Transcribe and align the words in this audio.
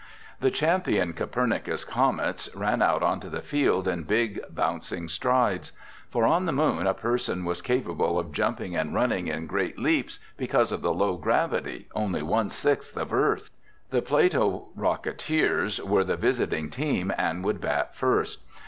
The 0.39 0.49
champion 0.49 1.13
Copernicus 1.13 1.85
Comets 1.85 2.49
ran 2.55 2.81
out 2.81 3.03
onto 3.03 3.29
the 3.29 3.43
field 3.43 3.87
in 3.87 4.01
big 4.01 4.41
bouncing 4.49 5.07
strides. 5.07 5.73
For 6.09 6.25
on 6.25 6.45
the 6.47 6.51
Moon 6.51 6.87
a 6.87 6.95
person 6.95 7.45
was 7.45 7.61
capable 7.61 8.17
of 8.17 8.31
jumping 8.31 8.75
and 8.75 8.95
running 8.95 9.27
in 9.27 9.45
great 9.45 9.77
leaps 9.77 10.17
because 10.37 10.71
of 10.71 10.81
the 10.81 10.91
low 10.91 11.17
gravity, 11.17 11.87
only 11.93 12.23
one 12.23 12.49
sixth 12.49 12.97
of 12.97 13.13
Earth's. 13.13 13.51
The 13.91 14.01
Plato 14.01 14.69
Rocketeers 14.75 15.79
were 15.85 16.03
the 16.03 16.17
visiting 16.17 16.71
team 16.71 17.13
would 17.43 17.61
bat 17.61 17.95
first. 17.95 18.41